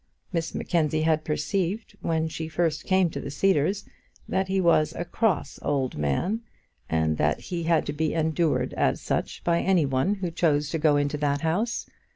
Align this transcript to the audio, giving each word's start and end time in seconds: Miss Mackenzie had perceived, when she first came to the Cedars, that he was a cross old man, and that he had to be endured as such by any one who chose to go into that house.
Miss 0.33 0.55
Mackenzie 0.55 1.03
had 1.03 1.23
perceived, 1.23 1.95
when 2.01 2.27
she 2.27 2.47
first 2.47 2.85
came 2.85 3.11
to 3.11 3.21
the 3.21 3.29
Cedars, 3.29 3.85
that 4.27 4.47
he 4.47 4.59
was 4.59 4.93
a 4.95 5.05
cross 5.05 5.59
old 5.61 5.95
man, 5.95 6.41
and 6.89 7.17
that 7.17 7.39
he 7.39 7.61
had 7.65 7.85
to 7.85 7.93
be 7.93 8.15
endured 8.15 8.73
as 8.73 8.99
such 8.99 9.43
by 9.43 9.61
any 9.61 9.85
one 9.85 10.15
who 10.15 10.31
chose 10.31 10.71
to 10.71 10.79
go 10.79 10.97
into 10.97 11.17
that 11.19 11.41
house. 11.41 11.87